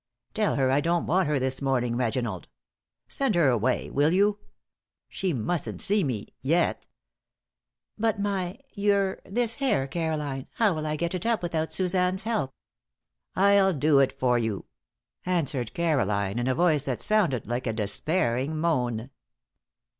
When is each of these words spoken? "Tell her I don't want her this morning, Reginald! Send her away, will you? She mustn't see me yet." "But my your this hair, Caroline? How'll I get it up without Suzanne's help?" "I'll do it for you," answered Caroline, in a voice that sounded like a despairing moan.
"Tell 0.33 0.55
her 0.55 0.71
I 0.71 0.81
don't 0.81 1.05
want 1.05 1.27
her 1.27 1.37
this 1.37 1.61
morning, 1.61 1.95
Reginald! 1.95 2.47
Send 3.07 3.35
her 3.35 3.49
away, 3.49 3.91
will 3.91 4.11
you? 4.11 4.39
She 5.07 5.31
mustn't 5.31 5.79
see 5.79 6.03
me 6.03 6.29
yet." 6.41 6.87
"But 7.99 8.19
my 8.19 8.57
your 8.73 9.21
this 9.25 9.57
hair, 9.57 9.85
Caroline? 9.85 10.47
How'll 10.55 10.87
I 10.87 10.95
get 10.95 11.13
it 11.13 11.27
up 11.27 11.43
without 11.43 11.71
Suzanne's 11.71 12.23
help?" 12.23 12.51
"I'll 13.35 13.73
do 13.73 13.99
it 13.99 14.17
for 14.17 14.39
you," 14.39 14.65
answered 15.23 15.75
Caroline, 15.75 16.39
in 16.39 16.47
a 16.47 16.55
voice 16.55 16.85
that 16.85 16.99
sounded 16.99 17.45
like 17.45 17.67
a 17.67 17.71
despairing 17.73 18.57
moan. 18.57 19.11